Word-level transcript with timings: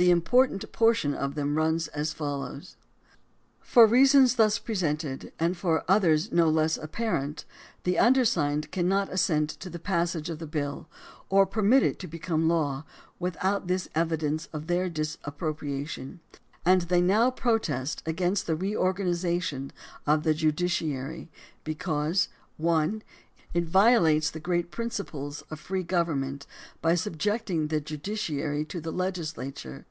The 0.00 0.12
important 0.12 0.70
portion 0.70 1.12
of 1.12 1.34
them 1.34 1.56
runs 1.56 1.88
as 1.88 2.12
follows: 2.12 2.76
For 3.58 3.84
reasons 3.84 4.36
thus 4.36 4.60
presented, 4.60 5.32
and 5.40 5.56
for 5.56 5.82
others 5.88 6.30
no 6.30 6.48
less 6.48 6.76
apparent, 6.76 7.44
the 7.82 7.98
undersigned 7.98 8.70
cannot 8.70 9.08
assent 9.12 9.50
to 9.58 9.68
the 9.68 9.80
passage 9.80 10.30
of 10.30 10.38
the 10.38 10.46
bill, 10.46 10.88
or 11.28 11.46
permit 11.46 11.82
it 11.82 11.98
to 11.98 12.06
become 12.06 12.44
a 12.44 12.46
law, 12.46 12.84
without 13.18 13.66
this 13.66 13.88
evidence 13.92 14.46
of 14.52 14.68
their 14.68 14.88
dis 14.88 15.18
approbation; 15.26 16.20
and 16.64 16.82
they 16.82 17.00
now 17.00 17.28
protest 17.32 18.00
against 18.06 18.46
the 18.46 18.54
reorganization 18.54 19.72
of 20.06 20.22
the 20.22 20.32
judiciary, 20.32 21.28
because: 21.64 22.28
(1) 22.56 23.02
It 23.54 23.64
violates 23.64 24.30
the 24.30 24.40
great 24.40 24.70
principles 24.70 25.40
of 25.50 25.58
free 25.58 25.82
government 25.82 26.46
by 26.82 26.94
subjecting 26.94 27.68
the 27.68 27.80
judiciary 27.80 28.62
to 28.66 28.78
the 28.78 28.92
legislature. 28.92 29.86